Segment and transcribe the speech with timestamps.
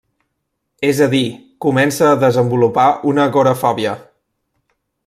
[0.87, 1.21] És a dir,
[1.65, 3.97] comença a desenvolupar una agorafòbia.